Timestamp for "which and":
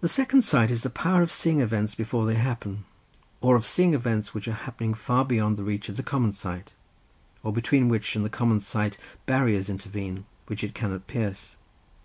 7.88-8.24